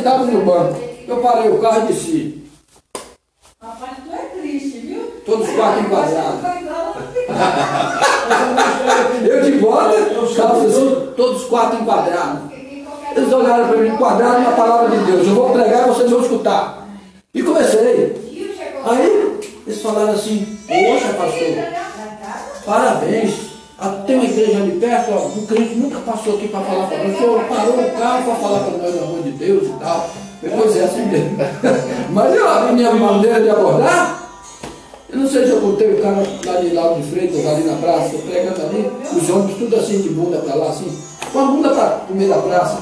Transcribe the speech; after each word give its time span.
Sentado 0.00 0.24
no 0.24 0.40
banco. 0.46 0.80
Eu 1.06 1.18
parei 1.18 1.50
o 1.50 1.58
carro 1.58 1.82
e 1.82 1.92
desci. 1.92 2.42
Rapaz, 3.62 3.98
tu 4.02 4.10
é 4.14 4.40
triste, 4.40 4.78
viu? 4.78 5.12
Todos 5.26 5.46
os 5.46 5.54
quatro 5.54 5.80
enquadrados. 5.80 6.40
Eu 9.28 9.42
de 9.42 9.52
bota, 9.58 9.92
calça 10.34 10.66
assim, 10.66 11.12
todos 11.14 11.42
os 11.42 11.48
quatro 11.50 11.82
enquadrados. 11.82 12.50
Eles 13.14 13.30
olharam 13.30 13.68
para 13.68 13.76
mim, 13.76 13.88
enquadrado 13.88 14.40
na 14.40 14.52
palavra 14.52 14.96
de 14.96 15.04
Deus. 15.04 15.26
Eu 15.26 15.34
vou 15.34 15.50
pregar 15.50 15.82
e 15.82 15.88
vocês 15.90 16.10
vão 16.10 16.22
escutar. 16.22 16.88
E 17.34 17.42
comecei. 17.42 18.48
Aí 18.86 19.38
eles 19.66 19.82
falaram 19.82 20.12
assim, 20.12 20.46
poxa 20.66 21.12
pastor, 21.12 21.56
parabéns. 22.64 23.49
Tem 24.06 24.16
uma 24.16 24.24
igreja 24.24 24.58
ali 24.58 24.72
perto, 24.78 25.10
ó, 25.12 25.26
um 25.38 25.46
crente 25.46 25.74
nunca 25.74 25.98
passou 26.00 26.34
aqui 26.34 26.48
para 26.48 26.60
falar 26.60 26.86
para 26.86 26.98
nós. 26.98 27.14
O 27.14 27.18
senhor 27.18 27.44
parou 27.44 27.80
o 27.80 27.90
carro 27.92 28.24
para 28.24 28.34
falar 28.34 28.58
para 28.60 28.78
nós, 28.78 29.02
amor 29.02 29.22
de 29.22 29.30
Deus 29.30 29.68
e 29.68 29.72
tal. 29.80 30.10
Depois 30.42 30.76
é 30.76 30.84
assim 30.84 31.06
mesmo. 31.06 31.38
Mas 32.12 32.34
eu, 32.34 32.46
a 32.46 32.72
minha 32.72 32.92
maneira 32.92 33.40
de 33.40 33.48
abordar, 33.48 34.20
eu 35.08 35.18
não 35.18 35.28
sei 35.28 35.46
se 35.46 35.50
eu 35.52 35.60
botei 35.62 35.94
o 35.94 36.02
cara 36.02 36.22
lá 36.44 36.60
de 36.60 36.74
lá 36.74 36.92
de 36.92 37.02
Freitas, 37.04 37.46
ali 37.46 37.64
na 37.64 37.76
praça, 37.76 38.14
eu 38.14 38.20
pregando 38.20 38.60
ali, 38.60 38.90
os 39.16 39.30
ônibus 39.30 39.56
tudo 39.56 39.76
assim 39.76 40.02
de 40.02 40.10
bunda 40.10 40.36
para 40.38 40.54
lá, 40.56 40.68
assim, 40.68 40.98
com 41.32 41.38
a 41.38 41.44
bunda 41.46 41.70
para 41.70 42.02
o 42.10 42.14
meio 42.14 42.28
da 42.28 42.36
praça. 42.36 42.78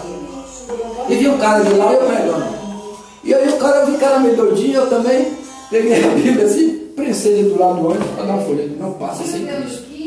E 1.09 1.15
vi 1.15 1.29
um 1.29 1.39
cara 1.39 1.63
de 1.63 1.75
lá, 1.75 1.93
eu 1.93 2.07
pregando. 2.07 2.45
E 3.23 3.35
aí 3.35 3.49
o 3.49 3.57
cara, 3.57 3.85
vi 3.85 3.97
cara 3.99 4.19
meio 4.19 4.37
doidinho, 4.37 4.81
eu 4.81 4.87
também 4.89 5.33
peguei 5.71 6.05
a 6.05 6.09
Bíblia 6.09 6.45
assim, 6.45 6.71
prensei 6.97 7.45
do 7.45 7.57
lado 7.57 7.77
do 7.77 7.87
ônibus 7.87 8.09
para 8.17 8.25
dar 8.25 8.35
um 8.35 8.45
folheto. 8.45 8.77
Não 8.81 8.93
passa 8.95 9.23
sem 9.25 9.47
Cristo. 9.47 9.98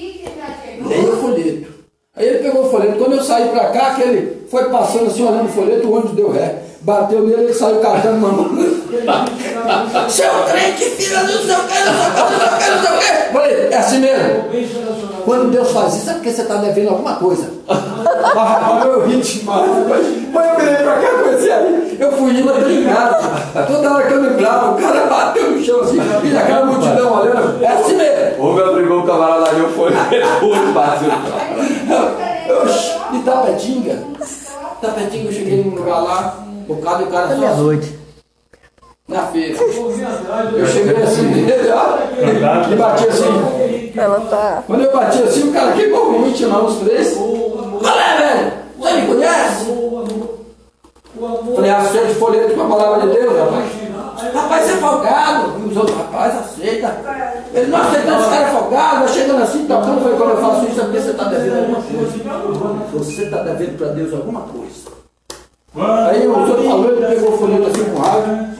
Dei 0.87 0.99
o 0.99 1.17
folheto. 1.17 1.71
Aí 2.15 2.27
ele 2.27 2.39
pegou 2.39 2.65
o 2.65 2.69
folheto. 2.69 2.97
Quando 2.97 3.13
eu 3.13 3.23
saí 3.23 3.49
para 3.49 3.69
cá, 3.69 3.95
que 3.95 4.01
ele 4.01 4.47
foi 4.49 4.65
passando 4.69 5.07
assim, 5.07 5.23
olhando 5.23 5.45
o 5.45 5.53
folheto, 5.53 5.87
o 5.87 5.93
ônibus 5.93 6.15
deu 6.15 6.29
ré. 6.29 6.63
Bateu 6.81 7.25
nele, 7.25 7.43
ele 7.43 7.53
saiu 7.53 7.79
cantando 7.79 8.17
mamão. 8.19 8.49
Seu 10.09 10.31
crente, 10.45 10.83
filha 10.83 11.23
do 11.23 11.31
seu 11.31 11.59
que, 11.59 11.79
não 11.79 11.93
sei 11.93 12.07
o 12.07 12.13
que, 12.15 12.29
não 12.29 12.39
sei 12.39 12.47
o 12.47 12.57
que, 12.57 12.69
não 12.69 12.81
sei 12.81 12.91
o 12.91 12.99
que. 12.99 13.33
Falei, 13.33 13.67
é 13.71 13.77
assim 13.77 13.99
mesmo. 13.99 14.45
Quando 15.23 15.51
Deus 15.51 15.71
faz 15.71 15.95
isso, 15.95 16.09
é 16.09 16.13
porque 16.13 16.31
você 16.31 16.41
está 16.41 16.55
devendo 16.55 16.89
alguma 16.89 17.15
coisa. 17.15 17.47
Ah, 17.69 18.81
eu 18.85 19.05
ri 19.05 19.17
demais. 19.17 19.69
Mas 20.33 20.49
eu 20.49 20.55
virei 20.55 20.75
pra 20.75 20.93
cá 20.93 21.07
e 21.07 21.23
comecei 21.23 21.51
aí. 21.51 21.97
Eu 21.99 22.11
fui 22.13 22.31
indo 22.31 22.49
até 22.49 22.71
em 22.71 22.83
casa. 22.85 23.65
Toda 23.67 23.93
hora 23.93 24.07
que 24.07 24.13
eu 24.13 24.21
lembrava, 24.21 24.71
o 24.71 24.75
cara 24.81 25.05
bateu 25.05 25.51
no 25.51 25.63
chão 25.63 25.81
assim, 25.81 25.97
e 25.97 26.37
aquela 26.37 26.65
multidão 26.65 27.21
olhando. 27.21 27.63
É 27.63 27.67
assim 27.67 27.95
mesmo. 27.95 28.43
O 28.43 28.53
meu 28.53 28.73
brigou 28.73 28.99
o 29.01 29.03
camarada 29.05 29.49
ali, 29.49 29.59
eu 29.59 29.69
fui, 29.69 29.91
ele 30.11 30.71
bateu. 30.73 31.11
De 33.11 33.19
Tapetinga. 33.19 33.99
Tapetinga, 34.81 35.29
eu 35.29 35.33
cheguei 35.33 35.63
num 35.63 35.75
lugar 35.75 35.99
lá, 36.01 36.37
um 36.67 36.73
bocado 36.73 37.03
e 37.03 37.05
o 37.05 37.09
cara 37.11 37.27
só 37.29 37.35
meia-noite. 37.35 38.00
Na 39.11 39.27
feira. 39.27 39.57
Eu 40.55 40.65
cheguei 40.65 41.03
assim 41.03 41.23
nele, 41.23 41.69
ó, 41.69 41.97
e 42.71 42.75
bati 42.75 43.07
assim. 43.07 43.91
Ela 43.95 44.19
tá. 44.21 44.63
Quando 44.65 44.83
eu 44.83 44.91
bati 44.93 45.21
assim, 45.21 45.49
o 45.49 45.53
cara 45.53 45.73
queimou 45.73 46.11
muito, 46.11 46.35
tinha 46.35 46.49
lá 46.49 46.63
uns 46.63 46.77
três. 46.77 47.13
Qual 47.13 47.99
é, 47.99 48.17
velho? 48.17 48.51
Você 48.79 48.93
me 48.93 49.07
conhece? 49.07 49.81
Falei, 51.55 51.71
aceita 51.71 52.11
o 52.11 52.15
folheto 52.15 52.55
com 52.55 52.61
a 52.63 52.67
palavra 52.67 53.07
de 53.07 53.13
Deus, 53.13 53.37
rapaz. 53.37 53.81
Rapaz, 54.33 54.65
você 54.65 54.71
é 54.71 54.75
folgado. 54.77 55.59
E 55.59 55.69
os 55.69 55.77
outros, 55.77 55.97
rapaz, 55.97 56.37
aceita. 56.37 56.95
Ele 57.53 57.67
não 57.67 57.81
aceitando 57.81 58.21
os 58.21 58.27
caras 58.27 58.51
folgados, 58.51 58.99
vai 58.99 59.07
chegando 59.09 59.43
assim, 59.43 59.65
tocando. 59.65 60.01
Falei, 60.01 60.17
quando 60.17 60.29
eu 60.29 60.37
faço 60.37 60.65
isso, 60.67 60.79
é 60.79 60.83
porque 60.83 60.99
você 60.99 61.11
está 61.11 61.23
devendo 61.25 61.57
alguma 61.57 61.81
coisa. 61.81 62.11
Você 62.93 63.23
está 63.23 63.37
devendo 63.43 63.77
para 63.77 63.87
Deus 63.87 64.13
alguma 64.13 64.41
coisa. 64.41 64.91
Aí 66.09 66.27
o 66.27 66.37
outro 66.37 66.63
falou, 66.63 66.91
ele 66.91 67.05
pegou 67.05 67.33
o 67.33 67.37
folheto 67.37 67.67
assim 67.67 67.85
com 67.85 67.99
raiva. 67.99 68.51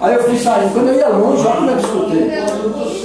Aí 0.00 0.14
eu 0.14 0.22
fui 0.24 0.38
saindo. 0.38 0.72
Quando 0.72 0.88
eu 0.88 0.94
ia 0.94 1.08
longe, 1.08 1.46
olha 1.46 1.56
como 1.56 1.70
é 1.70 1.74
que 1.74 1.84
eu 1.84 1.88
escutei. 1.88 2.30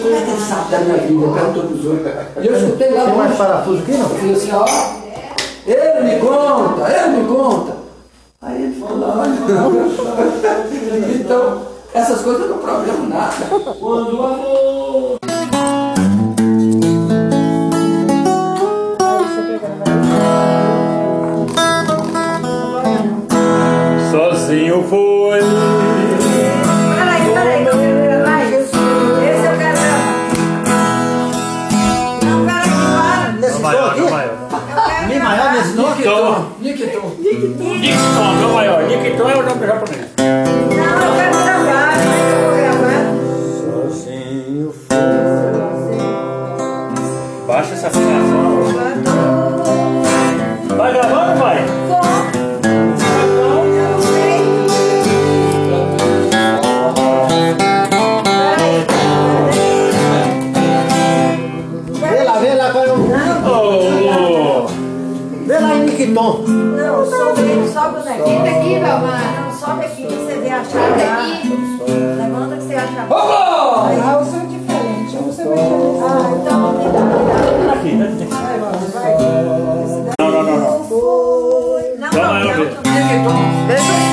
Como 0.02 0.16
é 0.16 0.22
que 0.22 0.32
ele 0.32 0.42
sabe 0.42 0.72
da 0.72 0.80
minha 0.80 0.98
vida? 0.98 1.28
Perguntou 1.34 1.64
para 1.64 1.76
os 1.76 1.86
outros. 1.86 2.12
E 2.42 2.48
eu 2.48 2.56
escutei 2.56 2.90
lá 2.92 3.06
Tem 3.06 3.16
mais 3.16 3.28
longe. 3.30 3.38
parafuso 3.38 3.82
aqui, 3.82 3.92
não? 3.92 4.00
Eu 4.02 4.10
falei 4.10 4.34
assim, 4.34 4.52
ó, 4.54 4.66
ele 5.68 6.02
me 6.14 6.20
conta, 6.20 6.92
ele 6.92 7.18
me 7.18 7.28
conta. 7.28 7.76
Aí 8.42 8.64
ele 8.64 8.80
falou, 8.80 9.00
lá, 9.00 9.24
olha. 9.24 9.36
Então, 11.16 11.62
essas 11.94 12.22
coisas 12.22 12.50
não 12.50 12.58
problema 12.60 13.08
nada. 13.10 13.46
Quando 13.80 14.20
o 14.20 14.26
amor. 14.26 15.25
Nikiton. 83.68 83.76
Deixa 83.78 84.05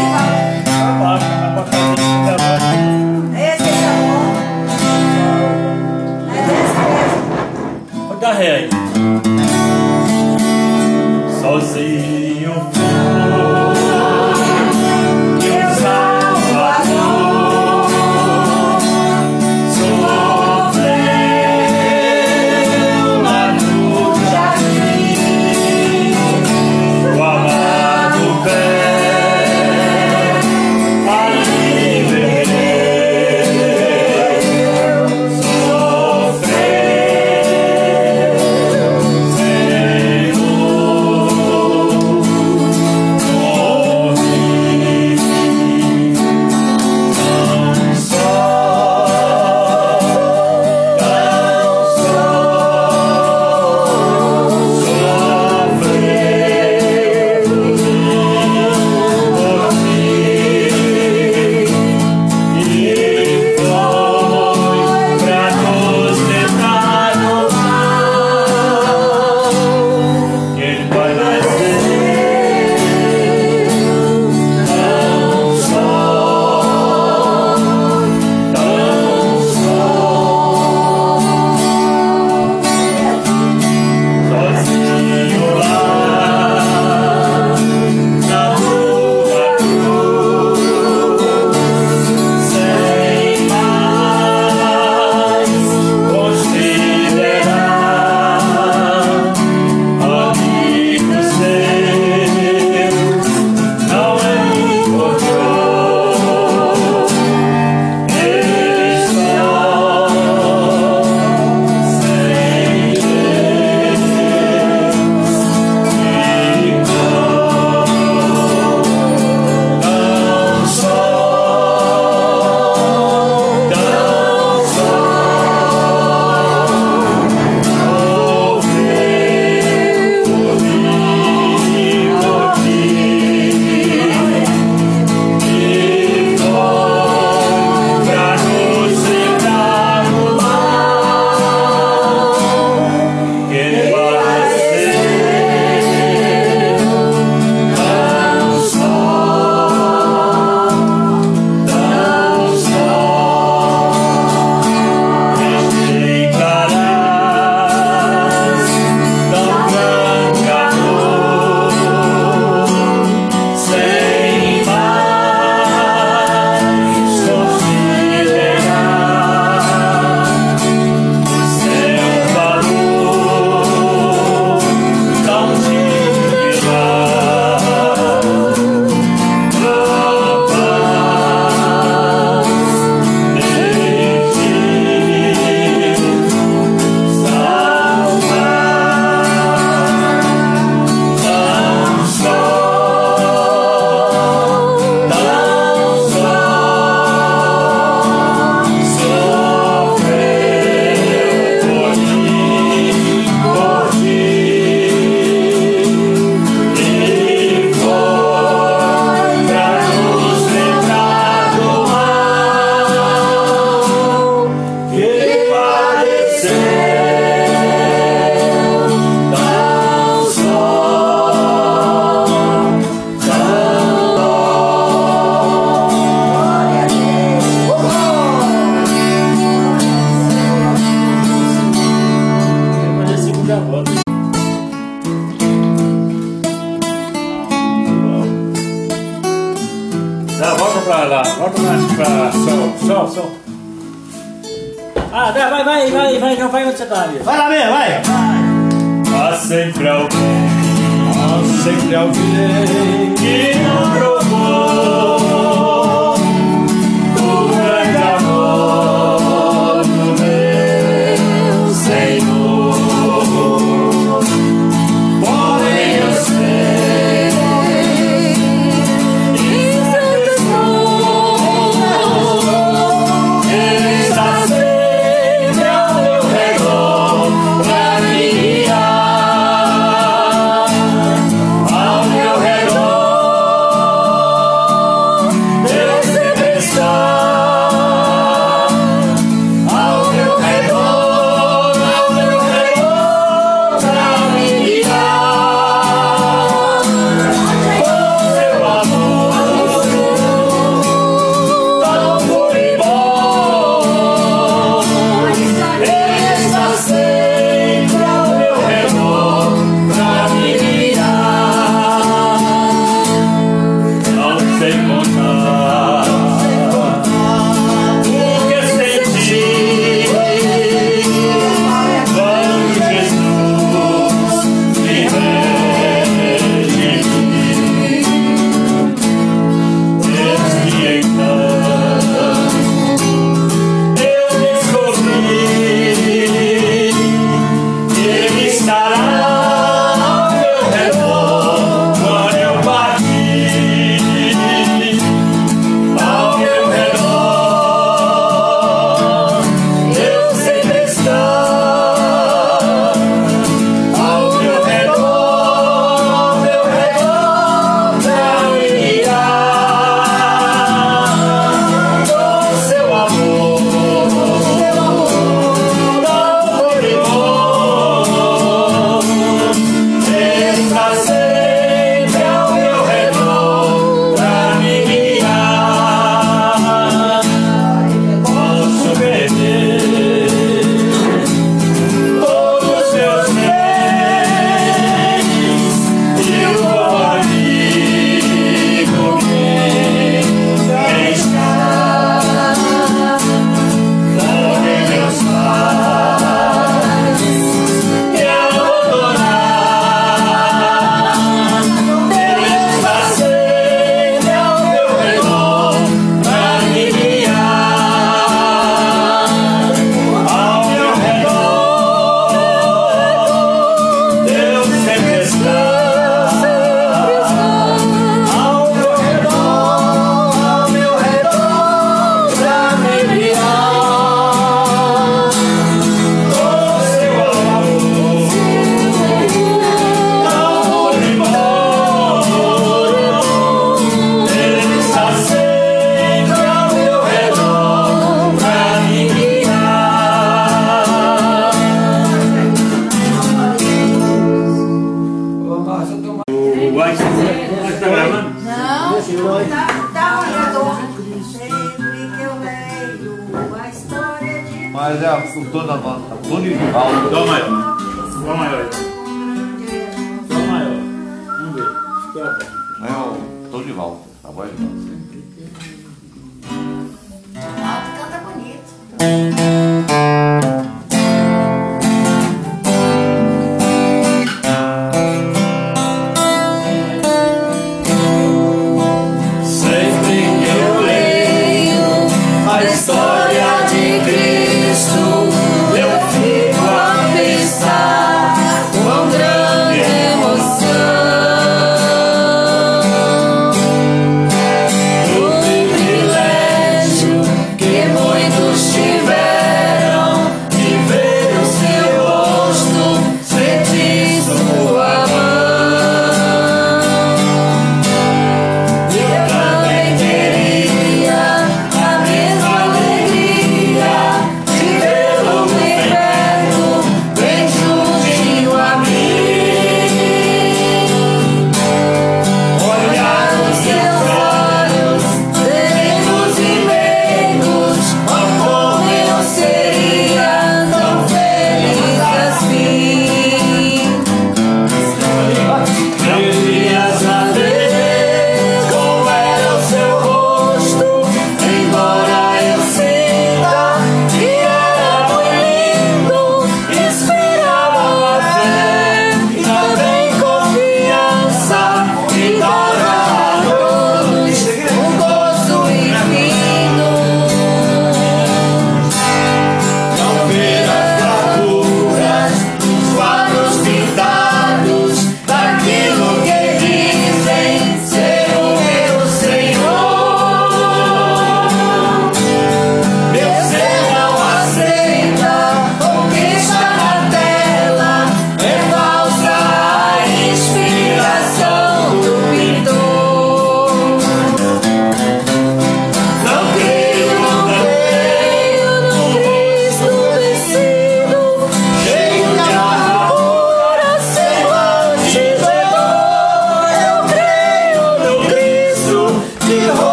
Tony 463.72 463.74
Valdo. 463.74 464.04
A 464.24 464.30
voz 464.30 464.50
de. 464.50 465.01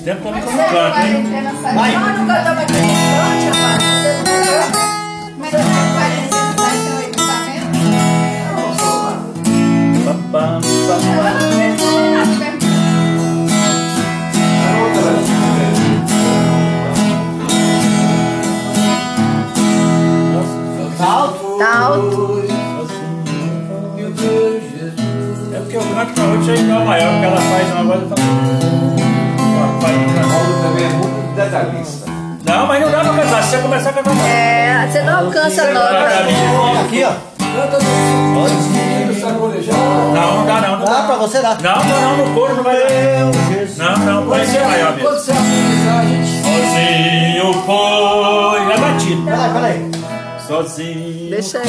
Faz 0.00 0.16
tempo 0.16 0.22
que 0.22 0.28
eu 0.28 0.32
não 0.32 0.40
canto, 0.40 0.98
hein? 0.98 1.26
Vai. 1.74 1.92
Nós 1.92 2.18
não 2.18 2.26
cantamos 2.26 2.62
aqui? 2.62 2.72
Mas 5.38 5.52
eu 5.52 5.60
tenho 5.60 5.88
quarentena, 5.92 6.52
vai 6.56 6.74
ter 6.78 6.90
o 6.90 7.00
equipamento? 7.02 7.78
Pergunta. 14.72 15.10
Nossa, 20.32 21.04
Alto. 21.04 21.46
Tá. 21.58 21.70
É 25.52 25.54
porque 25.60 25.76
o 25.76 25.78
canto 25.82 26.12
pra 26.14 26.24
outra 26.24 26.52
é 26.52 26.56
igual 26.58 26.84
maior, 26.86 27.10
porque 27.12 27.26
ela 27.26 27.40
faz 27.40 27.66
uma 27.72 27.84
voz. 27.84 28.02
Ela 28.02 28.59
detalhista. 31.64 32.10
Não, 32.44 32.66
mas 32.66 32.80
não 32.82 32.90
dá 32.90 33.00
pra 33.00 33.12
cantar. 33.14 33.42
Se 33.42 33.50
você 33.50 33.58
começar 33.58 33.90
a 33.90 33.92
cantar. 33.92 34.28
É, 34.28 34.88
você 34.90 35.02
não 35.02 35.18
alcança 35.26 35.62
a 35.62 35.72
nota. 35.72 36.80
Aqui, 36.84 37.04
ó. 37.04 37.12
Canta 37.54 37.78
no. 37.78 37.90
Não, 40.14 40.36
não 40.38 40.46
dá 40.46 40.60
não. 40.60 40.78
Não, 40.78 40.84
Dá 40.86 41.02
pra 41.02 41.16
você 41.16 41.40
dar. 41.42 41.60
não, 41.60 41.84
não, 41.84 42.16
no 42.26 42.34
couro 42.34 42.56
não 42.56 42.62
vai 42.62 42.76
dar. 42.76 42.86
Não, 43.76 43.96
não, 43.98 44.26
pode 44.26 44.46
ser 44.46 44.64
maior 44.64 44.92
mesmo. 44.94 45.08
Quando 45.08 45.18
você 45.20 45.32
harmonizar, 45.32 45.98
a 45.98 46.04
gente. 46.04 46.30
Sozinho 46.42 47.52
foi. 47.64 48.72
É 48.72 48.78
batido. 48.78 49.22
Peraí, 49.24 49.50
peraí. 49.52 49.90
Sozinho 50.46 51.30
Deixa 51.30 51.58
aí. 51.58 51.64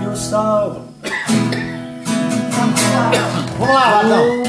que 0.00 0.08
o 0.08 0.16
salva. 0.16 0.80
Vamos 3.58 3.74
lá, 3.74 4.02
Latão. 4.02 4.45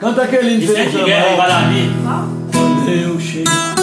Canta 0.00 0.22
aquele 0.22 0.54
lindo. 0.54 0.64
Isso 0.64 0.76
é 0.76 0.86
de 0.86 1.04
guerra, 1.04 1.34
ama. 1.34 2.28
Quando 2.50 2.88
eu 2.88 3.20
chegar. 3.20 3.79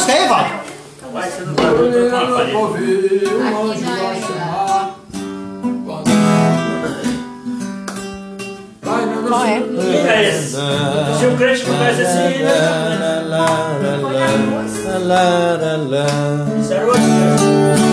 Deus 0.00 0.10
aí, 0.10 0.28
Vai 1.12 1.30
sendo 1.30 1.54
vai, 9.28 9.52
é? 9.52 9.62
é 10.08 10.28
esse? 10.28 10.56
vai, 10.56 11.26
o 11.26 11.36
crente 11.36 11.64
pudesse 11.64 12.02
vai, 12.02 12.42
Isso 16.60 16.72
era 16.72 16.86
o 16.86 17.89